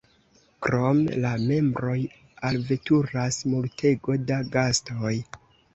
[0.67, 1.95] Krom la membroj
[2.51, 5.17] alveturas multego da gastoj.